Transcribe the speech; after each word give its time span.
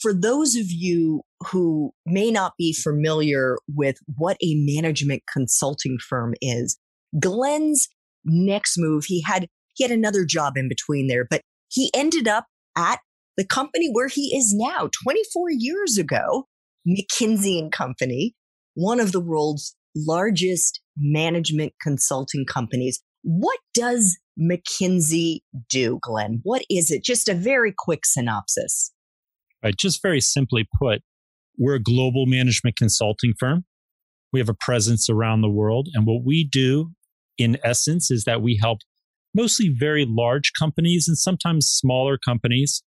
For 0.00 0.12
those 0.12 0.56
of 0.56 0.66
you 0.68 1.22
who 1.48 1.92
may 2.04 2.30
not 2.30 2.54
be 2.58 2.72
familiar 2.72 3.56
with 3.74 3.96
what 4.16 4.36
a 4.42 4.54
management 4.56 5.22
consulting 5.32 5.98
firm 5.98 6.34
is, 6.40 6.78
Glenn's 7.18 7.88
next 8.24 8.76
move, 8.78 9.04
he 9.06 9.22
had 9.22 9.48
he 9.74 9.84
had 9.84 9.90
another 9.90 10.24
job 10.24 10.56
in 10.56 10.68
between 10.68 11.06
there, 11.06 11.26
but 11.28 11.42
he 11.68 11.90
ended 11.94 12.26
up 12.26 12.46
at 12.76 13.00
the 13.36 13.44
company 13.44 13.90
where 13.92 14.08
he 14.08 14.34
is 14.36 14.54
now 14.54 14.88
24 15.04 15.50
years 15.50 15.98
ago, 15.98 16.46
McKinsey 16.88 17.58
and 17.58 17.70
Company, 17.70 18.34
one 18.74 19.00
of 19.00 19.12
the 19.12 19.20
world's 19.20 19.76
largest 19.94 20.80
management 20.96 21.74
consulting 21.82 22.44
companies. 22.46 23.02
What 23.22 23.58
does 23.74 24.18
McKinsey 24.40 25.40
do, 25.68 25.98
Glenn? 26.00 26.40
What 26.42 26.62
is 26.70 26.90
it? 26.90 27.04
Just 27.04 27.28
a 27.28 27.34
very 27.34 27.74
quick 27.76 28.06
synopsis. 28.06 28.92
Right? 29.62 29.76
Just 29.76 30.02
very 30.02 30.20
simply 30.20 30.66
put, 30.78 31.02
we're 31.58 31.74
a 31.74 31.82
global 31.82 32.26
management 32.26 32.76
consulting 32.76 33.32
firm. 33.38 33.64
We 34.32 34.40
have 34.40 34.48
a 34.48 34.54
presence 34.54 35.08
around 35.08 35.40
the 35.40 35.50
world. 35.50 35.88
And 35.94 36.06
what 36.06 36.24
we 36.24 36.44
do 36.44 36.92
in 37.38 37.58
essence 37.64 38.10
is 38.10 38.24
that 38.24 38.42
we 38.42 38.58
help 38.60 38.80
mostly 39.34 39.68
very 39.68 40.06
large 40.08 40.52
companies 40.58 41.06
and 41.08 41.16
sometimes 41.16 41.66
smaller 41.66 42.18
companies 42.18 42.82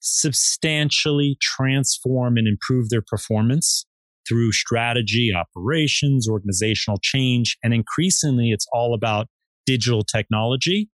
substantially 0.00 1.36
transform 1.40 2.36
and 2.36 2.46
improve 2.46 2.90
their 2.90 3.02
performance 3.02 3.86
through 4.28 4.52
strategy, 4.52 5.32
operations, 5.34 6.28
organizational 6.28 6.98
change. 7.02 7.56
And 7.62 7.72
increasingly, 7.72 8.50
it's 8.50 8.66
all 8.72 8.94
about 8.94 9.28
digital 9.66 10.02
technology. 10.02 10.90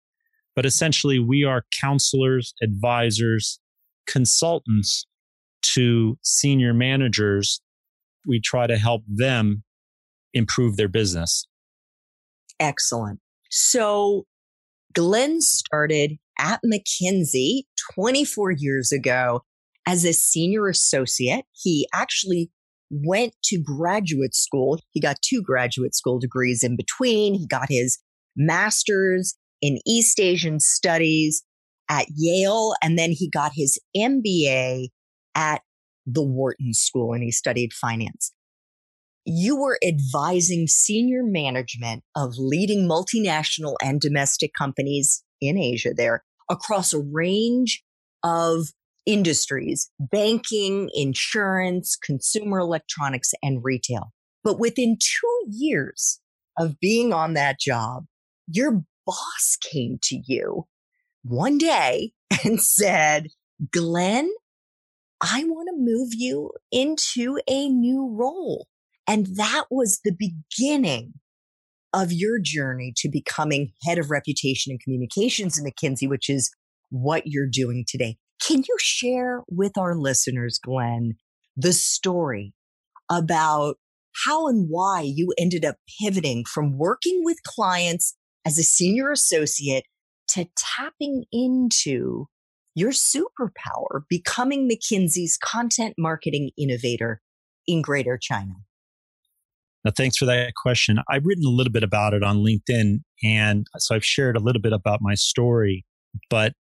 But 0.54 0.66
essentially, 0.66 1.18
we 1.18 1.44
are 1.44 1.64
counselors, 1.80 2.54
advisors, 2.62 3.60
consultants 4.06 5.06
to 5.62 6.18
senior 6.22 6.74
managers, 6.74 7.60
we 8.26 8.40
try 8.40 8.66
to 8.66 8.76
help 8.76 9.02
them 9.06 9.62
improve 10.32 10.76
their 10.76 10.88
business. 10.88 11.46
Excellent. 12.58 13.20
So 13.50 14.26
Glenn 14.94 15.40
started 15.40 16.18
at 16.38 16.60
McKinsey 16.64 17.62
24 17.94 18.52
years 18.52 18.92
ago 18.92 19.42
as 19.86 20.04
a 20.04 20.12
senior 20.12 20.68
associate. 20.68 21.44
He 21.52 21.86
actually 21.92 22.50
went 22.90 23.34
to 23.44 23.58
graduate 23.58 24.34
school. 24.34 24.80
He 24.90 25.00
got 25.00 25.22
two 25.22 25.42
graduate 25.42 25.94
school 25.94 26.18
degrees 26.18 26.62
in 26.62 26.76
between. 26.76 27.34
He 27.34 27.46
got 27.46 27.68
his 27.68 27.98
master's 28.36 29.34
in 29.62 29.78
East 29.86 30.18
Asian 30.18 30.60
studies 30.60 31.42
at 31.88 32.06
Yale, 32.16 32.74
and 32.82 32.98
then 32.98 33.10
he 33.10 33.28
got 33.28 33.52
his 33.54 33.78
MBA 33.96 34.88
at 35.34 35.62
the 36.06 36.22
Wharton 36.22 36.74
School 36.74 37.12
and 37.12 37.22
he 37.22 37.30
studied 37.30 37.72
finance. 37.72 38.32
You 39.24 39.56
were 39.56 39.78
advising 39.86 40.66
senior 40.66 41.22
management 41.22 42.02
of 42.16 42.34
leading 42.38 42.88
multinational 42.88 43.76
and 43.82 44.00
domestic 44.00 44.52
companies 44.56 45.22
in 45.40 45.58
Asia 45.58 45.90
there 45.94 46.24
across 46.48 46.92
a 46.92 47.00
range 47.00 47.82
of 48.22 48.68
industries, 49.06 49.90
banking, 49.98 50.90
insurance, 50.94 51.96
consumer 51.96 52.58
electronics, 52.58 53.32
and 53.42 53.60
retail. 53.62 54.12
But 54.42 54.58
within 54.58 54.96
two 54.98 55.44
years 55.48 56.20
of 56.58 56.80
being 56.80 57.12
on 57.12 57.34
that 57.34 57.60
job, 57.60 58.04
your 58.46 58.82
boss 59.06 59.56
came 59.70 59.98
to 60.04 60.20
you 60.26 60.66
one 61.22 61.58
day 61.58 62.12
and 62.44 62.60
said, 62.60 63.28
Glenn, 63.72 64.30
I 65.22 65.44
want 65.44 65.68
to 65.68 65.76
move 65.76 66.10
you 66.12 66.50
into 66.72 67.38
a 67.48 67.68
new 67.68 68.08
role. 68.18 68.66
And 69.06 69.26
that 69.36 69.64
was 69.70 70.00
the 70.04 70.16
beginning 70.16 71.14
of 71.92 72.12
your 72.12 72.38
journey 72.40 72.92
to 72.98 73.08
becoming 73.08 73.72
head 73.84 73.98
of 73.98 74.10
reputation 74.10 74.70
and 74.70 74.80
communications 74.80 75.58
in 75.58 75.64
McKinsey, 75.64 76.08
which 76.08 76.30
is 76.30 76.50
what 76.90 77.24
you're 77.26 77.48
doing 77.50 77.84
today. 77.86 78.16
Can 78.40 78.58
you 78.58 78.76
share 78.78 79.42
with 79.50 79.76
our 79.76 79.94
listeners, 79.94 80.58
Glenn, 80.62 81.16
the 81.56 81.72
story 81.72 82.54
about 83.10 83.76
how 84.24 84.48
and 84.48 84.66
why 84.68 85.02
you 85.02 85.34
ended 85.38 85.64
up 85.64 85.76
pivoting 86.00 86.44
from 86.44 86.78
working 86.78 87.22
with 87.24 87.42
clients 87.44 88.16
as 88.46 88.58
a 88.58 88.62
senior 88.62 89.10
associate 89.10 89.84
to 90.28 90.46
tapping 90.56 91.24
into 91.32 92.26
your 92.74 92.92
superpower 92.92 94.02
becoming 94.08 94.68
McKinsey's 94.68 95.36
content 95.36 95.94
marketing 95.98 96.50
innovator 96.56 97.20
in 97.66 97.82
Greater 97.82 98.18
China? 98.20 98.54
Now, 99.84 99.92
thanks 99.96 100.16
for 100.16 100.26
that 100.26 100.52
question. 100.54 100.98
I've 101.08 101.24
written 101.24 101.44
a 101.46 101.50
little 101.50 101.72
bit 101.72 101.82
about 101.82 102.12
it 102.12 102.22
on 102.22 102.38
LinkedIn, 102.38 103.00
and 103.22 103.66
so 103.78 103.94
I've 103.94 104.04
shared 104.04 104.36
a 104.36 104.40
little 104.40 104.60
bit 104.60 104.72
about 104.72 105.00
my 105.00 105.14
story. 105.14 105.86
But 106.28 106.52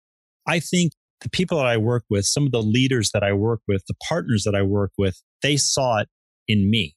I 0.46 0.60
think 0.60 0.93
the 1.20 1.28
people 1.28 1.58
that 1.58 1.66
I 1.66 1.76
work 1.76 2.05
with, 2.08 2.26
some 2.26 2.46
of 2.46 2.52
the 2.52 2.62
leaders 2.62 3.11
that 3.12 3.25
I 3.25 3.32
work 3.32 3.61
with, 3.66 3.82
the 3.88 3.96
partners 4.08 4.44
that 4.44 4.54
I 4.54 4.62
work 4.62 4.93
with, 4.96 5.20
they 5.43 5.56
saw 5.56 5.99
it 5.99 6.08
in 6.46 6.70
me. 6.70 6.94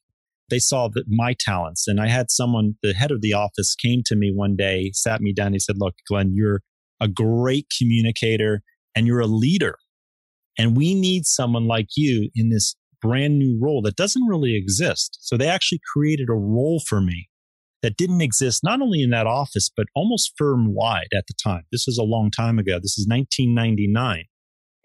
They 0.48 0.60
saw 0.60 0.88
that 0.88 1.04
my 1.08 1.34
talents. 1.38 1.88
And 1.88 2.00
I 2.00 2.08
had 2.08 2.30
someone, 2.30 2.74
the 2.82 2.92
head 2.92 3.10
of 3.10 3.20
the 3.20 3.32
office 3.32 3.74
came 3.74 4.02
to 4.06 4.14
me 4.14 4.32
one 4.32 4.54
day, 4.54 4.90
sat 4.94 5.20
me 5.20 5.32
down. 5.32 5.54
He 5.54 5.58
said, 5.58 5.76
Look, 5.78 5.94
Glenn, 6.06 6.32
you're 6.34 6.62
a 7.00 7.08
great 7.08 7.66
communicator 7.76 8.62
and 8.94 9.06
you're 9.06 9.20
a 9.20 9.26
leader. 9.26 9.76
And 10.58 10.76
we 10.76 10.94
need 10.94 11.26
someone 11.26 11.66
like 11.66 11.88
you 11.96 12.30
in 12.34 12.50
this 12.50 12.76
brand 13.00 13.38
new 13.38 13.58
role 13.60 13.82
that 13.82 13.96
doesn't 13.96 14.26
really 14.26 14.54
exist. 14.54 15.18
So 15.20 15.36
they 15.36 15.48
actually 15.48 15.80
created 15.92 16.28
a 16.28 16.34
role 16.34 16.80
for 16.86 17.00
me 17.00 17.28
that 17.82 17.96
didn't 17.96 18.20
exist 18.20 18.62
not 18.62 18.80
only 18.80 19.02
in 19.02 19.10
that 19.10 19.26
office, 19.26 19.70
but 19.76 19.86
almost 19.94 20.32
firm 20.36 20.72
wide 20.72 21.08
at 21.16 21.24
the 21.26 21.34
time. 21.42 21.64
This 21.72 21.88
is 21.88 21.98
a 21.98 22.04
long 22.04 22.30
time 22.30 22.58
ago. 22.58 22.78
This 22.80 22.96
is 22.96 23.06
1999. 23.08 24.24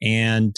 And 0.02 0.56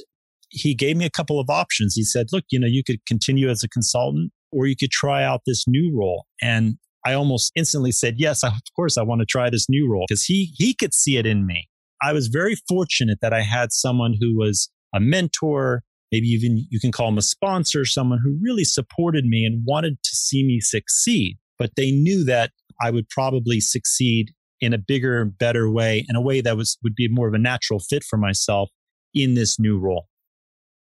he 0.50 0.74
gave 0.74 0.98
me 0.98 1.06
a 1.06 1.10
couple 1.10 1.40
of 1.40 1.50
options. 1.50 1.96
He 1.96 2.04
said, 2.04 2.28
look, 2.32 2.46
you 2.50 2.60
know, 2.60 2.68
you 2.68 2.84
could 2.84 3.06
continue 3.06 3.50
as 3.50 3.64
a 3.64 3.70
consultant 3.70 4.32
or 4.52 4.66
you 4.66 4.76
could 4.76 4.92
try 4.92 5.24
out 5.24 5.42
this 5.46 5.66
new 5.68 5.96
role. 5.96 6.26
And 6.42 6.78
I 7.06 7.14
almost 7.14 7.52
instantly 7.56 7.92
said, 7.92 8.16
yes, 8.18 8.44
of 8.44 8.54
course, 8.76 8.98
I 8.98 9.04
want 9.04 9.20
to 9.20 9.26
try 9.26 9.50
this 9.50 9.68
new 9.70 9.90
role 9.90 10.06
because 10.08 10.24
he, 10.24 10.54
he 10.56 10.74
could 10.74 10.94
see 10.94 11.18
it 11.18 11.26
in 11.26 11.46
me. 11.46 11.70
I 12.02 12.14
was 12.14 12.28
very 12.28 12.56
fortunate 12.68 13.20
that 13.22 13.34
I 13.34 13.42
had 13.42 13.72
someone 13.72 14.16
who 14.20 14.38
was 14.38 14.70
a 14.94 15.00
mentor, 15.00 15.84
maybe 16.12 16.28
even 16.28 16.66
you 16.70 16.80
can 16.80 16.92
call 16.92 17.10
him 17.10 17.18
a 17.18 17.24
sponsor, 17.24 17.86
someone 17.86 18.20
who 18.24 18.38
really 18.42 18.64
supported 18.64 19.26
me 19.26 19.46
and 19.46 19.64
wanted 19.66 20.02
to 20.04 20.16
see 20.16 20.44
me 20.44 20.60
succeed. 20.60 21.38
But 21.58 21.72
they 21.76 21.92
knew 21.92 22.24
that 22.26 22.52
I 22.82 22.92
would 22.92 23.10
probably 23.10 23.60
succeed 23.60 24.32
in 24.62 24.74
a 24.74 24.78
bigger, 24.78 25.26
better 25.26 25.70
way, 25.72 26.06
in 26.10 26.16
a 26.16 26.22
way 26.22 26.42
that 26.42 26.58
was 26.58 26.78
would 26.84 26.96
be 26.96 27.08
more 27.10 27.28
of 27.28 27.34
a 27.34 27.40
natural 27.40 27.80
fit 27.80 28.04
for 28.04 28.18
myself 28.18 28.70
in 29.14 29.36
this 29.36 29.60
new 29.60 29.78
role. 29.78 30.08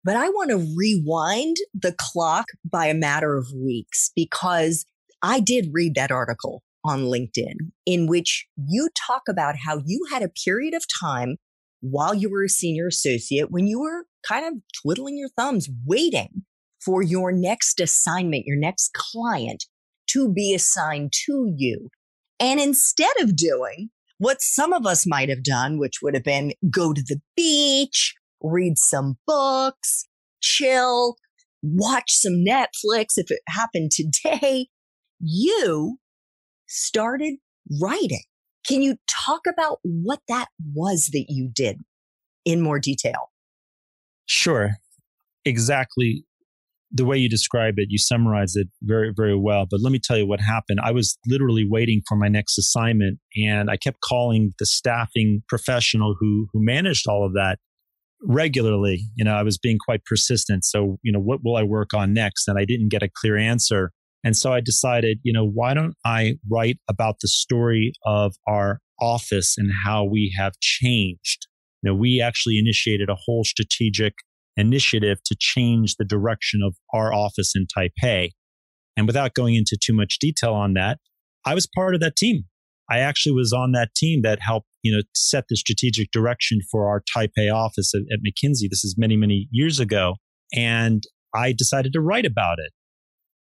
But 0.02 0.16
I 0.16 0.28
want 0.30 0.50
to 0.50 0.74
rewind 0.76 1.56
the 1.74 1.94
clock 1.98 2.46
by 2.64 2.86
a 2.86 2.94
matter 2.94 3.36
of 3.36 3.48
weeks 3.52 4.10
because 4.16 4.86
I 5.22 5.40
did 5.40 5.68
read 5.72 5.94
that 5.96 6.10
article 6.10 6.62
on 6.84 7.04
LinkedIn 7.04 7.54
in 7.86 8.06
which 8.06 8.46
you 8.56 8.88
talk 9.06 9.22
about 9.28 9.56
how 9.64 9.80
you 9.84 10.06
had 10.10 10.22
a 10.22 10.30
period 10.44 10.74
of 10.74 10.84
time 11.00 11.36
while 11.80 12.14
you 12.14 12.30
were 12.30 12.44
a 12.44 12.48
senior 12.48 12.86
associate 12.86 13.50
when 13.50 13.66
you 13.66 13.80
were 13.80 14.04
kind 14.26 14.46
of 14.46 14.62
twiddling 14.82 15.16
your 15.16 15.30
thumbs, 15.36 15.68
waiting 15.86 16.44
for 16.84 17.02
your 17.02 17.32
next 17.32 17.80
assignment, 17.80 18.44
your 18.46 18.58
next 18.58 18.92
client 18.94 19.64
to 20.08 20.32
be 20.32 20.54
assigned 20.54 21.12
to 21.26 21.52
you. 21.56 21.88
And 22.38 22.60
instead 22.60 23.12
of 23.20 23.36
doing 23.36 23.90
what 24.18 24.42
some 24.42 24.72
of 24.72 24.86
us 24.86 25.06
might 25.06 25.28
have 25.28 25.42
done, 25.42 25.78
which 25.78 25.96
would 26.02 26.14
have 26.14 26.24
been 26.24 26.52
go 26.70 26.92
to 26.92 27.02
the 27.02 27.20
beach, 27.36 28.14
read 28.42 28.78
some 28.78 29.16
books, 29.26 30.06
chill, 30.42 31.16
watch 31.62 32.12
some 32.12 32.44
Netflix 32.46 33.16
if 33.16 33.30
it 33.30 33.40
happened 33.48 33.90
today, 33.90 34.68
you 35.20 35.98
started 36.70 37.34
writing. 37.80 38.22
Can 38.66 38.82
you 38.82 38.96
talk 39.08 39.42
about 39.48 39.78
what 39.82 40.20
that 40.28 40.48
was 40.74 41.10
that 41.12 41.26
you 41.28 41.50
did 41.52 41.80
in 42.44 42.60
more 42.60 42.78
detail? 42.78 43.30
Sure. 44.26 44.76
Exactly 45.44 46.24
the 46.92 47.04
way 47.04 47.16
you 47.16 47.28
describe 47.28 47.74
it, 47.78 47.86
you 47.88 47.98
summarize 47.98 48.56
it 48.56 48.68
very, 48.82 49.12
very 49.14 49.36
well. 49.36 49.66
But 49.70 49.80
let 49.80 49.92
me 49.92 50.00
tell 50.02 50.18
you 50.18 50.26
what 50.26 50.40
happened. 50.40 50.80
I 50.82 50.90
was 50.90 51.16
literally 51.26 51.66
waiting 51.68 52.02
for 52.08 52.16
my 52.16 52.28
next 52.28 52.58
assignment 52.58 53.18
and 53.36 53.70
I 53.70 53.76
kept 53.76 54.00
calling 54.00 54.54
the 54.58 54.66
staffing 54.66 55.42
professional 55.48 56.16
who, 56.18 56.48
who 56.52 56.64
managed 56.64 57.06
all 57.08 57.24
of 57.24 57.32
that 57.34 57.58
regularly. 58.22 59.04
You 59.14 59.24
know, 59.24 59.34
I 59.34 59.42
was 59.42 59.56
being 59.56 59.78
quite 59.78 60.04
persistent. 60.04 60.64
So, 60.64 60.98
you 61.02 61.12
know, 61.12 61.20
what 61.20 61.40
will 61.44 61.56
I 61.56 61.62
work 61.62 61.94
on 61.94 62.12
next? 62.12 62.48
And 62.48 62.58
I 62.58 62.64
didn't 62.64 62.88
get 62.88 63.02
a 63.02 63.08
clear 63.08 63.36
answer. 63.36 63.92
And 64.22 64.36
so 64.36 64.52
I 64.52 64.60
decided, 64.60 65.18
you 65.22 65.32
know, 65.32 65.46
why 65.46 65.74
don't 65.74 65.94
I 66.04 66.34
write 66.50 66.78
about 66.88 67.16
the 67.20 67.28
story 67.28 67.92
of 68.04 68.34
our 68.46 68.80
office 69.00 69.56
and 69.56 69.70
how 69.84 70.04
we 70.04 70.34
have 70.36 70.52
changed? 70.60 71.46
You 71.82 71.90
know, 71.90 71.96
we 71.96 72.20
actually 72.20 72.58
initiated 72.58 73.08
a 73.08 73.16
whole 73.16 73.44
strategic 73.44 74.14
initiative 74.56 75.18
to 75.24 75.36
change 75.38 75.96
the 75.96 76.04
direction 76.04 76.60
of 76.62 76.76
our 76.92 77.14
office 77.14 77.54
in 77.56 77.66
Taipei. 77.66 78.30
And 78.96 79.06
without 79.06 79.34
going 79.34 79.54
into 79.54 79.78
too 79.82 79.94
much 79.94 80.18
detail 80.20 80.52
on 80.52 80.74
that, 80.74 80.98
I 81.46 81.54
was 81.54 81.66
part 81.74 81.94
of 81.94 82.00
that 82.00 82.16
team. 82.16 82.44
I 82.90 82.98
actually 82.98 83.32
was 83.32 83.52
on 83.52 83.72
that 83.72 83.94
team 83.94 84.22
that 84.22 84.40
helped, 84.40 84.66
you 84.82 84.94
know, 84.94 85.02
set 85.14 85.44
the 85.48 85.56
strategic 85.56 86.10
direction 86.10 86.60
for 86.70 86.88
our 86.88 87.02
Taipei 87.16 87.52
office 87.54 87.94
at, 87.94 88.02
at 88.12 88.18
McKinsey. 88.18 88.68
This 88.68 88.84
is 88.84 88.96
many, 88.98 89.16
many 89.16 89.48
years 89.50 89.78
ago. 89.78 90.16
And 90.54 91.04
I 91.34 91.52
decided 91.52 91.92
to 91.92 92.00
write 92.00 92.26
about 92.26 92.58
it. 92.58 92.72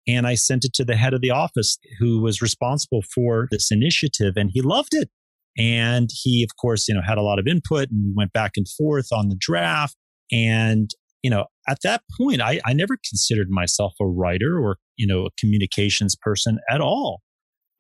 And 0.10 0.26
I 0.26 0.34
sent 0.36 0.66
it 0.66 0.74
to 0.74 0.86
the 0.86 0.96
head 0.96 1.14
of 1.14 1.22
the 1.22 1.30
office 1.30 1.78
who 2.00 2.20
was 2.20 2.42
responsible 2.42 3.04
for 3.14 3.48
this 3.52 3.72
initiative 3.72 4.34
and 4.36 4.50
he 4.52 4.62
loved 4.62 4.94
it. 4.94 5.10
And 5.58 6.10
he, 6.12 6.44
of 6.44 6.50
course, 6.60 6.88
you 6.88 6.96
know, 6.96 7.02
had 7.06 7.18
a 7.18 7.22
lot 7.22 7.38
of 7.38 7.48
input 7.48 7.90
and 7.92 8.06
we 8.06 8.14
went 8.16 8.34
back 8.34 8.54
and 8.56 8.68
forth 8.68 9.08
on 9.12 9.30
the 9.30 9.36
draft. 9.40 9.96
And, 10.32 10.90
you 11.22 11.30
know, 11.30 11.46
at 11.68 11.80
that 11.84 12.02
point, 12.20 12.42
I, 12.42 12.60
I 12.66 12.74
never 12.74 12.98
considered 13.08 13.50
myself 13.50 13.94
a 14.02 14.08
writer 14.08 14.58
or, 14.60 14.78
you 14.96 15.06
know, 15.06 15.26
a 15.26 15.30
communications 15.40 16.16
person 16.16 16.60
at 16.70 16.82
all. 16.82 17.22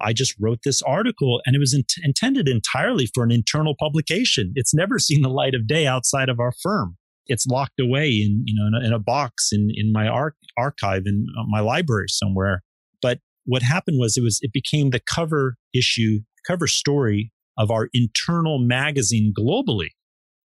I 0.01 0.13
just 0.13 0.35
wrote 0.39 0.59
this 0.63 0.81
article 0.83 1.41
and 1.45 1.55
it 1.55 1.59
was 1.59 1.73
int- 1.73 2.03
intended 2.03 2.47
entirely 2.47 3.09
for 3.13 3.23
an 3.23 3.31
internal 3.31 3.75
publication. 3.79 4.51
It's 4.55 4.73
never 4.73 4.99
seen 4.99 5.23
the 5.23 5.29
light 5.29 5.55
of 5.55 5.67
day 5.67 5.87
outside 5.87 6.29
of 6.29 6.39
our 6.39 6.53
firm. 6.61 6.97
It's 7.29 7.47
locked 7.47 7.79
away 7.79 8.09
in, 8.09 8.43
you 8.45 8.53
know, 8.55 8.67
in 8.67 8.73
a, 8.73 8.87
in 8.87 8.93
a 8.93 8.99
box 8.99 9.49
in, 9.53 9.69
in 9.73 9.93
my 9.93 10.07
ar- 10.07 10.35
archive 10.57 11.03
in 11.05 11.27
uh, 11.39 11.43
my 11.47 11.61
library 11.61 12.07
somewhere. 12.09 12.61
But 13.01 13.19
what 13.45 13.61
happened 13.61 13.97
was 13.99 14.17
it 14.17 14.23
was, 14.23 14.39
it 14.41 14.51
became 14.51 14.89
the 14.89 14.99
cover 14.99 15.55
issue, 15.73 16.19
cover 16.45 16.67
story 16.67 17.31
of 17.57 17.71
our 17.71 17.89
internal 17.93 18.59
magazine 18.59 19.33
globally. 19.37 19.89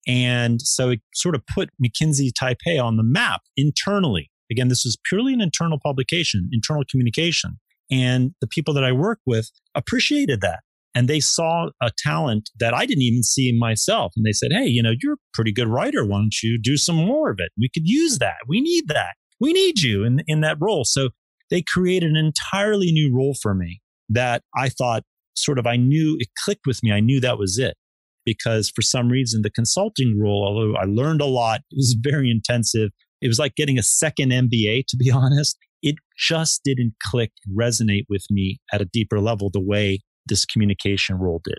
And 0.07 0.61
so 0.63 0.91
it 0.91 1.01
sort 1.15 1.35
of 1.35 1.43
put 1.47 1.71
McKinsey 1.85 2.31
Taipei 2.31 2.83
on 2.83 2.97
the 2.97 3.03
map 3.03 3.41
internally. 3.57 4.31
Again, 4.51 4.69
this 4.69 4.85
is 4.85 4.97
purely 5.09 5.33
an 5.33 5.41
internal 5.41 5.79
publication, 5.83 6.51
internal 6.53 6.85
communication. 6.91 7.59
And 7.91 8.35
the 8.41 8.47
people 8.47 8.75
that 8.75 8.85
I 8.85 8.93
work 8.93 9.19
with 9.27 9.51
appreciated 9.75 10.41
that. 10.43 10.61
And 10.95 11.09
they 11.09 11.21
saw 11.21 11.71
a 11.83 11.91
talent 11.99 12.51
that 12.61 12.73
I 12.73 12.87
didn't 12.87 13.03
even 13.03 13.23
see 13.23 13.53
myself. 13.59 14.13
And 14.17 14.25
they 14.25 14.33
said, 14.33 14.53
Hey, 14.53 14.67
you 14.67 14.83
know, 14.83 14.93
you're 15.01 15.15
a 15.15 15.33
pretty 15.33 15.53
good 15.53 15.69
writer. 15.69 16.05
Why 16.05 16.19
don't 16.19 16.43
you 16.43 16.59
do 16.61 16.77
some 16.77 16.97
more 16.97 17.31
of 17.31 17.37
it? 17.41 17.51
We 17.59 17.69
could 17.73 17.87
use 17.87 18.19
that. 18.19 18.37
We 18.47 18.61
need 18.61 18.89
that. 18.89 19.15
We 19.41 19.53
need 19.53 19.83
you 19.83 20.05
in, 20.05 20.23
in 20.27 20.41
that 20.43 20.59
role. 20.61 20.85
So 20.85 21.11
they 21.51 21.63
created 21.63 22.11
an 22.11 22.17
entirely 22.17 22.93
new 22.93 23.15
role 23.15 23.35
for 23.43 23.55
me 23.55 23.81
that 24.09 24.43
I 24.57 24.69
thought 24.69 25.03
sort 25.35 25.59
of 25.59 25.67
I 25.67 25.77
knew 25.77 26.17
it 26.21 26.29
clicked 26.45 26.67
with 26.67 26.83
me. 26.83 26.93
I 26.93 27.01
knew 27.01 27.21
that 27.21 27.39
was 27.39 27.59
it 27.59 27.77
because 28.25 28.71
for 28.75 28.83
some 28.83 29.09
reason 29.09 29.43
the 29.43 29.51
consulting 29.51 30.19
role, 30.19 30.45
although 30.47 30.77
I 30.77 30.85
learned 30.85 31.21
a 31.21 31.27
lot, 31.27 31.61
it 31.71 31.77
was 31.77 31.97
very 32.03 32.31
intensive. 32.31 32.91
It 33.21 33.29
was 33.29 33.39
like 33.39 33.55
getting 33.57 33.79
a 33.79 33.83
second 33.83 34.31
MBA, 34.31 34.85
to 34.89 34.97
be 34.97 35.11
honest. 35.15 35.57
It 35.83 35.97
just 36.17 36.63
didn't 36.65 36.95
click, 37.03 37.33
resonate 37.55 38.05
with 38.09 38.25
me 38.31 38.59
at 38.73 38.81
a 38.81 38.87
deeper 38.87 39.21
level 39.21 39.51
the 39.53 39.61
way 39.61 40.01
this 40.27 40.45
communication 40.45 41.17
role 41.17 41.41
did. 41.45 41.59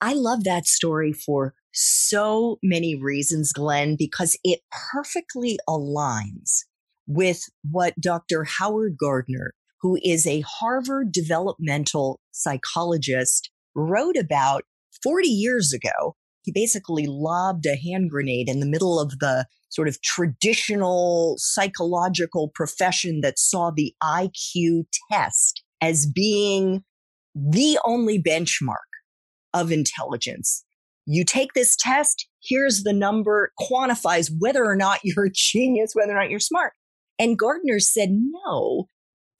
I 0.00 0.12
love 0.14 0.44
that 0.44 0.66
story 0.66 1.12
for 1.12 1.54
so 1.72 2.58
many 2.62 2.94
reasons, 2.94 3.52
Glenn, 3.52 3.96
because 3.98 4.38
it 4.44 4.60
perfectly 4.92 5.58
aligns 5.68 6.64
with 7.06 7.42
what 7.68 8.00
Dr. 8.00 8.44
Howard 8.44 8.96
Gardner, 8.98 9.54
who 9.80 9.98
is 10.02 10.26
a 10.26 10.44
Harvard 10.46 11.12
developmental 11.12 12.20
psychologist, 12.30 13.50
wrote 13.74 14.16
about 14.16 14.64
40 15.02 15.28
years 15.28 15.72
ago, 15.72 16.16
he 16.42 16.52
basically 16.52 17.06
lobbed 17.06 17.66
a 17.66 17.76
hand 17.76 18.10
grenade 18.10 18.48
in 18.48 18.60
the 18.60 18.66
middle 18.66 19.00
of 19.00 19.18
the 19.18 19.46
sort 19.70 19.88
of 19.88 20.00
traditional 20.02 21.34
psychological 21.38 22.50
profession 22.54 23.20
that 23.22 23.38
saw 23.38 23.70
the 23.70 23.94
IQ 24.02 24.84
test 25.10 25.62
as 25.80 26.06
being 26.06 26.84
the 27.34 27.78
only 27.84 28.22
benchmark 28.22 28.76
of 29.52 29.72
intelligence. 29.72 30.64
You 31.06 31.24
take 31.24 31.52
this 31.52 31.76
test, 31.76 32.26
here's 32.42 32.82
the 32.82 32.92
number, 32.92 33.52
quantifies 33.60 34.30
whether 34.38 34.64
or 34.64 34.76
not 34.76 35.00
you're 35.04 35.26
a 35.26 35.32
genius, 35.32 35.92
whether 35.94 36.12
or 36.12 36.20
not 36.20 36.30
you're 36.30 36.40
smart. 36.40 36.72
And 37.18 37.38
Gardner 37.38 37.78
said, 37.78 38.10
no, 38.10 38.86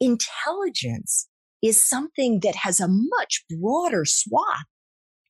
intelligence 0.01 1.29
is 1.63 1.87
something 1.87 2.41
that 2.41 2.55
has 2.57 2.81
a 2.81 2.89
much 2.89 3.45
broader 3.59 4.05
swath 4.05 4.67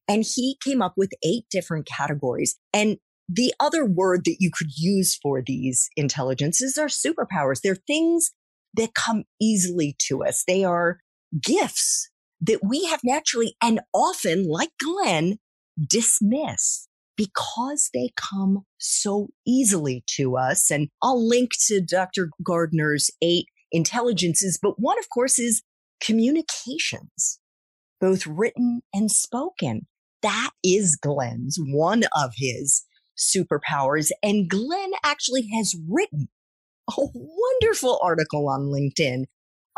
and 0.08 0.24
he 0.24 0.58
came 0.62 0.82
up 0.82 0.94
with 0.96 1.12
eight 1.24 1.44
different 1.50 1.86
categories. 1.86 2.56
And 2.72 2.98
the 3.28 3.54
other 3.58 3.86
word 3.86 4.24
that 4.24 4.36
you 4.40 4.50
could 4.52 4.76
use 4.76 5.18
for 5.22 5.42
these 5.44 5.88
intelligences 5.96 6.76
are 6.76 6.86
superpowers. 6.86 7.60
They're 7.62 7.74
things 7.74 8.32
that 8.74 8.94
come 8.94 9.24
easily 9.40 9.96
to 10.08 10.24
us. 10.24 10.44
They 10.46 10.64
are 10.64 10.98
gifts 11.40 12.10
that 12.46 12.60
we 12.66 12.84
have 12.86 13.00
naturally 13.04 13.56
and 13.62 13.80
often, 13.92 14.48
like 14.48 14.70
Glenn, 14.82 15.38
dismiss 15.88 16.88
because 17.16 17.90
they 17.94 18.10
come 18.16 18.64
so 18.78 19.28
easily 19.46 20.02
to 20.16 20.36
us. 20.36 20.70
And 20.70 20.88
I'll 21.02 21.26
link 21.26 21.50
to 21.66 21.80
Dr. 21.80 22.30
Gardner's 22.42 23.10
eight 23.22 23.46
intelligences, 23.70 24.58
but 24.60 24.80
one, 24.80 24.98
of 24.98 25.08
course, 25.10 25.38
is 25.38 25.62
communications, 26.00 27.38
both 28.00 28.26
written 28.26 28.82
and 28.92 29.10
spoken 29.10 29.86
that 30.24 30.52
is 30.64 30.96
Glenn's, 30.96 31.58
one 31.60 32.04
of 32.16 32.32
his 32.38 32.84
superpowers. 33.16 34.10
And 34.22 34.48
Glenn 34.48 34.92
actually 35.04 35.48
has 35.54 35.76
written 35.86 36.28
a 36.90 36.94
wonderful 37.14 38.00
article 38.02 38.48
on 38.48 38.72
LinkedIn 38.72 39.24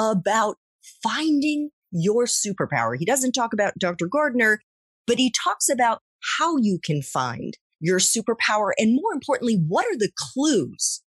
about 0.01 0.57
finding 1.03 1.71
your 1.91 2.27
superpower. 2.27 2.97
He 2.99 3.05
doesn't 3.05 3.33
talk 3.33 3.53
about 3.53 3.75
Dr. 3.79 4.07
Gardner, 4.07 4.61
but 5.07 5.19
he 5.19 5.33
talks 5.45 5.69
about 5.69 6.01
how 6.39 6.57
you 6.57 6.79
can 6.83 7.03
find 7.03 7.55
your 7.81 7.99
superpower. 7.99 8.71
And 8.79 8.99
more 9.01 9.13
importantly, 9.13 9.63
what 9.67 9.87
are 9.87 9.97
the 9.97 10.11
clues 10.17 11.03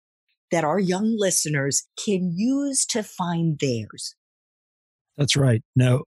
that 0.52 0.64
our 0.64 0.80
young 0.80 1.16
listeners 1.18 1.88
can 2.04 2.34
use 2.36 2.86
to 2.88 3.04
find 3.04 3.58
theirs? 3.60 4.16
That's 5.18 5.36
right. 5.36 5.62
No, 5.76 6.04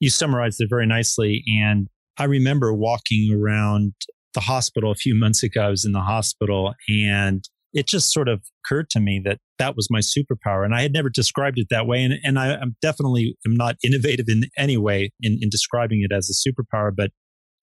you 0.00 0.10
summarized 0.10 0.60
it 0.60 0.68
very 0.68 0.86
nicely. 0.86 1.44
And 1.62 1.88
I 2.18 2.24
remember 2.24 2.74
walking 2.74 3.32
around 3.32 3.94
the 4.34 4.40
hospital 4.40 4.90
a 4.90 4.96
few 4.96 5.14
months 5.14 5.42
ago. 5.42 5.62
I 5.62 5.70
was 5.70 5.84
in 5.84 5.92
the 5.92 6.00
hospital 6.00 6.74
and 6.88 7.44
it 7.72 7.86
just 7.86 8.12
sort 8.12 8.28
of 8.28 8.42
occurred 8.64 8.90
to 8.90 9.00
me 9.00 9.20
that 9.24 9.38
that 9.58 9.76
was 9.76 9.88
my 9.90 10.00
superpower. 10.00 10.64
And 10.64 10.74
I 10.74 10.82
had 10.82 10.92
never 10.92 11.08
described 11.08 11.58
it 11.58 11.68
that 11.70 11.86
way. 11.86 12.02
And, 12.02 12.14
and 12.24 12.38
I, 12.38 12.54
am 12.54 12.76
definitely 12.82 13.36
am 13.46 13.54
not 13.54 13.76
innovative 13.84 14.26
in 14.28 14.44
any 14.56 14.76
way 14.76 15.12
in, 15.20 15.38
in 15.40 15.48
describing 15.50 16.02
it 16.02 16.14
as 16.14 16.28
a 16.28 16.48
superpower, 16.48 16.90
but 16.94 17.10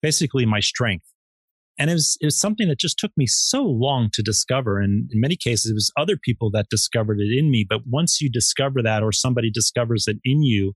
basically 0.00 0.46
my 0.46 0.60
strength. 0.60 1.04
And 1.78 1.90
it 1.90 1.92
was, 1.92 2.16
it 2.20 2.24
was 2.24 2.40
something 2.40 2.68
that 2.68 2.80
just 2.80 2.98
took 2.98 3.12
me 3.16 3.26
so 3.26 3.62
long 3.62 4.10
to 4.14 4.22
discover. 4.22 4.80
And 4.80 5.08
in 5.12 5.20
many 5.20 5.36
cases, 5.36 5.70
it 5.70 5.74
was 5.74 5.92
other 5.96 6.16
people 6.16 6.50
that 6.52 6.66
discovered 6.70 7.20
it 7.20 7.36
in 7.36 7.50
me. 7.50 7.64
But 7.68 7.82
once 7.86 8.20
you 8.20 8.30
discover 8.30 8.82
that 8.82 9.02
or 9.02 9.12
somebody 9.12 9.50
discovers 9.50 10.06
it 10.08 10.16
in 10.24 10.42
you, 10.42 10.72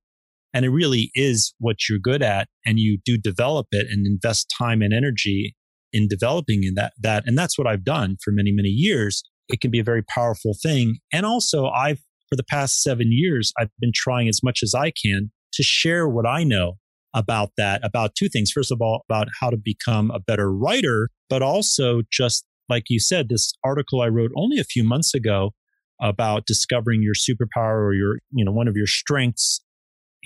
and 0.55 0.65
it 0.65 0.71
really 0.71 1.11
is 1.15 1.55
what 1.59 1.89
you're 1.89 1.99
good 1.99 2.23
at, 2.23 2.47
and 2.67 2.79
you 2.79 2.99
do 3.05 3.17
develop 3.17 3.69
it 3.73 3.87
and 3.91 4.07
invest 4.07 4.53
time 4.57 4.83
and 4.83 4.93
energy 4.93 5.57
in 5.92 6.08
developing 6.08 6.64
in 6.64 6.75
that, 6.75 6.92
that, 7.00 7.25
and 7.26 7.37
that's 7.37 7.58
what 7.58 7.66
I've 7.66 7.84
done 7.84 8.16
for 8.22 8.30
many, 8.32 8.52
many 8.52 8.68
years. 8.68 9.22
It 9.49 9.61
can 9.61 9.70
be 9.70 9.80
a 9.80 9.84
very 9.84 10.02
powerful 10.02 10.54
thing. 10.62 10.99
And 11.12 11.26
also 11.26 11.68
I've, 11.68 12.00
for 12.28 12.37
the 12.37 12.44
past 12.44 12.82
seven 12.82 13.08
years, 13.11 13.52
I've 13.58 13.70
been 13.80 13.92
trying 13.94 14.28
as 14.28 14.40
much 14.42 14.61
as 14.62 14.75
I 14.75 14.90
can 14.90 15.30
to 15.54 15.62
share 15.62 16.08
what 16.08 16.26
I 16.26 16.44
know 16.44 16.78
about 17.14 17.50
that, 17.58 17.84
about 17.84 18.14
two 18.14 18.28
things. 18.28 18.50
First 18.50 18.72
of 18.72 18.80
all, 18.80 19.04
about 19.08 19.28
how 19.40 19.50
to 19.50 19.58
become 19.62 20.11
a 20.11 20.20
better 20.20 20.50
writer, 20.50 21.11
but 21.28 21.42
also 21.42 22.02
just 22.11 22.46
like 22.68 22.84
you 22.88 22.99
said, 22.99 23.28
this 23.28 23.52
article 23.62 24.00
I 24.00 24.08
wrote 24.08 24.30
only 24.37 24.58
a 24.58 24.64
few 24.64 24.82
months 24.82 25.14
ago 25.14 25.52
about 26.00 26.46
discovering 26.46 27.02
your 27.02 27.14
superpower 27.14 27.84
or 27.84 27.92
your, 27.92 28.18
you 28.32 28.44
know, 28.44 28.52
one 28.52 28.66
of 28.66 28.76
your 28.76 28.87
strengths 28.87 29.61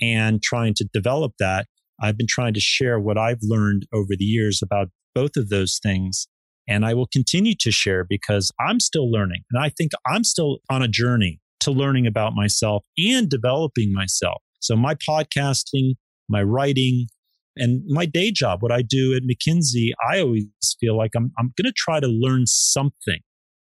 and 0.01 0.41
trying 0.41 0.73
to 0.75 0.87
develop 0.93 1.33
that. 1.39 1.67
I've 2.01 2.17
been 2.17 2.27
trying 2.27 2.53
to 2.53 2.59
share 2.59 2.99
what 2.99 3.17
I've 3.17 3.39
learned 3.41 3.87
over 3.93 4.15
the 4.17 4.25
years 4.25 4.61
about 4.63 4.89
both 5.17 5.35
of 5.35 5.49
those 5.49 5.79
things. 5.81 6.27
And 6.67 6.85
I 6.85 6.93
will 6.93 7.07
continue 7.11 7.55
to 7.61 7.71
share 7.71 8.03
because 8.03 8.51
I'm 8.59 8.79
still 8.79 9.09
learning. 9.09 9.41
And 9.49 9.63
I 9.63 9.69
think 9.69 9.93
I'm 10.05 10.23
still 10.23 10.59
on 10.69 10.83
a 10.83 10.87
journey 10.87 11.39
to 11.61 11.71
learning 11.71 12.05
about 12.05 12.33
myself 12.35 12.85
and 12.99 13.27
developing 13.27 13.91
myself. 13.91 14.43
So 14.59 14.75
my 14.75 14.93
podcasting, 14.93 15.93
my 16.29 16.43
writing, 16.43 17.07
and 17.55 17.81
my 17.87 18.05
day 18.05 18.29
job, 18.29 18.61
what 18.61 18.71
I 18.71 18.83
do 18.83 19.15
at 19.15 19.23
McKinsey, 19.23 19.89
I 20.07 20.19
always 20.19 20.45
feel 20.79 20.95
like 20.95 21.11
I'm, 21.15 21.31
I'm 21.39 21.51
going 21.57 21.65
to 21.65 21.73
try 21.75 21.99
to 21.99 22.07
learn 22.07 22.45
something 22.45 23.21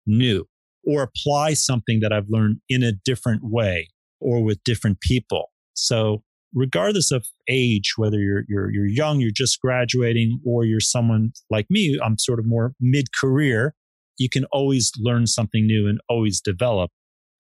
new 0.07 0.47
or 0.87 1.03
apply 1.03 1.55
something 1.55 1.99
that 2.03 2.13
I've 2.13 2.29
learned 2.29 2.59
in 2.69 2.85
a 2.85 2.93
different 2.93 3.43
way 3.43 3.89
or 4.21 4.45
with 4.45 4.63
different 4.63 5.01
people. 5.01 5.47
So 5.75 6.23
regardless 6.55 7.11
of 7.11 7.27
age, 7.49 7.95
whether 7.97 8.19
you're, 8.19 8.45
you're, 8.49 8.73
you're 8.73 8.87
young, 8.87 9.21
you're 9.21 9.31
just 9.31 9.61
graduating, 9.61 10.41
or 10.45 10.65
you're 10.65 10.81
someone 10.81 11.33
like 11.51 11.67
me, 11.71 11.99
I'm 12.03 12.19
sort 12.19 12.39
of 12.39 12.47
more 12.47 12.75
mid 12.81 13.07
career, 13.19 13.75
you 14.19 14.29
can 14.29 14.45
always 14.53 14.93
learn 14.99 15.27
something 15.27 15.67
new 15.67 15.89
and 15.89 16.01
always 16.09 16.41
develop. 16.41 16.91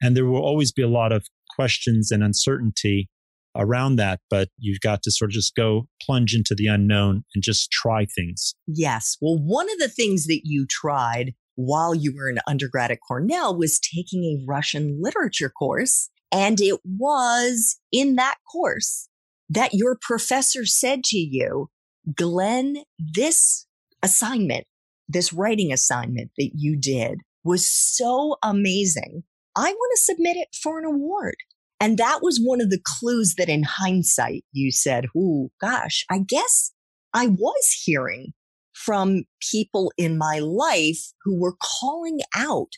And 0.00 0.16
there 0.16 0.26
will 0.26 0.42
always 0.42 0.72
be 0.72 0.82
a 0.82 0.88
lot 0.88 1.12
of 1.12 1.26
questions 1.54 2.10
and 2.10 2.22
uncertainty 2.22 3.08
around 3.56 3.96
that, 3.96 4.20
but 4.30 4.48
you've 4.58 4.80
got 4.80 5.02
to 5.02 5.10
sort 5.10 5.30
of 5.30 5.34
just 5.34 5.54
go 5.54 5.86
plunge 6.00 6.34
into 6.34 6.54
the 6.54 6.66
unknown 6.66 7.24
and 7.34 7.44
just 7.44 7.70
try 7.70 8.06
things. 8.06 8.54
Yes. 8.66 9.16
Well, 9.20 9.38
one 9.38 9.70
of 9.70 9.78
the 9.78 9.88
things 9.88 10.26
that 10.26 10.40
you 10.44 10.66
tried 10.68 11.34
while 11.54 11.94
you 11.94 12.14
were 12.16 12.28
an 12.28 12.38
undergrad 12.46 12.90
at 12.90 12.98
Cornell 13.06 13.56
was 13.56 13.78
taking 13.78 14.24
a 14.24 14.44
Russian 14.48 14.98
literature 15.02 15.50
course. 15.50 16.08
And 16.32 16.60
it 16.60 16.80
was 16.84 17.78
in 17.92 18.16
that 18.16 18.36
course 18.50 19.08
that 19.50 19.74
your 19.74 19.98
professor 20.00 20.64
said 20.64 21.04
to 21.04 21.18
you, 21.18 21.68
Glenn, 22.16 22.78
this 22.98 23.66
assignment, 24.02 24.64
this 25.08 25.32
writing 25.32 25.72
assignment 25.72 26.30
that 26.38 26.50
you 26.54 26.76
did 26.76 27.18
was 27.44 27.68
so 27.68 28.36
amazing. 28.42 29.24
I 29.54 29.70
want 29.70 29.92
to 29.96 30.04
submit 30.04 30.36
it 30.36 30.48
for 30.60 30.78
an 30.78 30.86
award. 30.86 31.34
And 31.80 31.98
that 31.98 32.20
was 32.22 32.40
one 32.42 32.60
of 32.60 32.70
the 32.70 32.80
clues 32.82 33.34
that 33.36 33.48
in 33.48 33.64
hindsight 33.64 34.44
you 34.52 34.70
said, 34.70 35.06
Oh 35.16 35.50
gosh, 35.60 36.06
I 36.10 36.20
guess 36.26 36.72
I 37.12 37.26
was 37.26 37.82
hearing 37.84 38.32
from 38.72 39.24
people 39.52 39.92
in 39.98 40.16
my 40.16 40.38
life 40.38 41.12
who 41.24 41.38
were 41.38 41.56
calling 41.80 42.20
out 42.34 42.70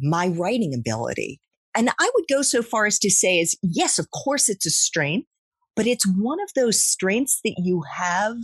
my 0.00 0.28
writing 0.28 0.74
ability. 0.74 1.40
And 1.76 1.90
I 1.90 2.10
would 2.14 2.24
go 2.28 2.42
so 2.42 2.62
far 2.62 2.86
as 2.86 2.98
to 3.00 3.10
say 3.10 3.38
is 3.38 3.56
yes, 3.62 3.98
of 3.98 4.08
course 4.10 4.48
it's 4.48 4.66
a 4.66 4.70
strength, 4.70 5.28
but 5.74 5.86
it's 5.86 6.06
one 6.16 6.40
of 6.40 6.50
those 6.54 6.82
strengths 6.82 7.40
that 7.44 7.56
you 7.58 7.82
have 7.96 8.36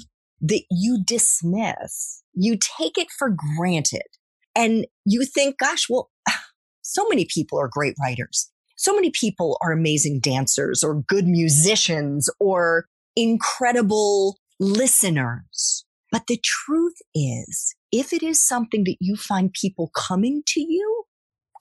that 0.42 0.64
you 0.70 1.02
dismiss. 1.04 2.22
You 2.34 2.58
take 2.58 2.98
it 2.98 3.08
for 3.16 3.34
granted 3.56 4.02
and 4.54 4.86
you 5.04 5.24
think, 5.24 5.58
gosh, 5.58 5.86
well, 5.88 6.10
so 6.82 7.06
many 7.08 7.26
people 7.32 7.58
are 7.58 7.70
great 7.72 7.94
writers 8.02 8.52
so 8.82 8.96
many 8.96 9.10
people 9.10 9.56
are 9.62 9.70
amazing 9.70 10.18
dancers 10.18 10.82
or 10.82 11.04
good 11.06 11.28
musicians 11.28 12.28
or 12.40 12.86
incredible 13.14 14.38
listeners. 14.58 15.84
But 16.10 16.26
the 16.26 16.40
truth 16.42 16.96
is, 17.14 17.76
if 17.92 18.12
it 18.12 18.24
is 18.24 18.44
something 18.44 18.82
that 18.84 18.96
you 18.98 19.14
find 19.14 19.52
people 19.52 19.92
coming 19.94 20.42
to 20.48 20.60
you, 20.60 21.01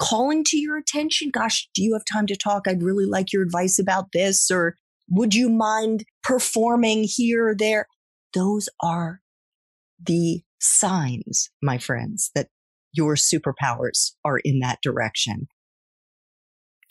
calling 0.01 0.43
to 0.45 0.57
your 0.57 0.77
attention, 0.77 1.29
gosh, 1.29 1.69
do 1.75 1.83
you 1.83 1.93
have 1.93 2.03
time 2.11 2.25
to 2.25 2.35
talk? 2.35 2.67
I'd 2.67 2.83
really 2.83 3.05
like 3.05 3.31
your 3.31 3.43
advice 3.43 3.77
about 3.77 4.11
this. 4.11 4.49
Or 4.49 4.75
would 5.09 5.35
you 5.35 5.49
mind 5.49 6.05
performing 6.23 7.03
here 7.03 7.49
or 7.49 7.55
there? 7.55 7.87
Those 8.33 8.67
are 8.81 9.21
the 10.03 10.41
signs, 10.59 11.49
my 11.61 11.77
friends, 11.77 12.31
that 12.33 12.47
your 12.93 13.15
superpowers 13.15 14.13
are 14.25 14.39
in 14.39 14.59
that 14.59 14.79
direction. 14.81 15.47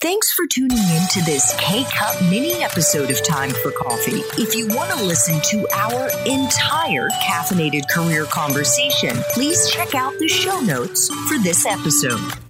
Thanks 0.01 0.33
for 0.33 0.47
tuning 0.47 0.79
in 0.79 1.07
to 1.13 1.23
this 1.25 1.55
K 1.59 1.85
Cup 1.85 2.23
mini 2.23 2.55
episode 2.63 3.11
of 3.11 3.23
Time 3.23 3.51
for 3.51 3.71
Coffee. 3.73 4.23
If 4.41 4.55
you 4.55 4.67
want 4.69 4.91
to 4.93 5.05
listen 5.05 5.41
to 5.51 5.69
our 5.75 6.09
entire 6.25 7.11
caffeinated 7.11 7.87
career 7.91 8.25
conversation, 8.25 9.15
please 9.35 9.69
check 9.69 9.95
out 9.95 10.15
the 10.19 10.29
show 10.29 10.61
notes 10.61 11.11
for 11.29 11.37
this 11.39 11.67
episode. 11.67 12.50